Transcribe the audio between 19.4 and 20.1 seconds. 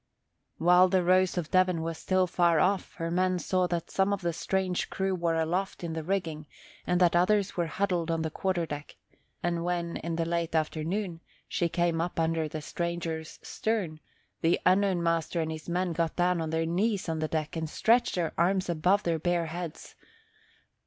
heads.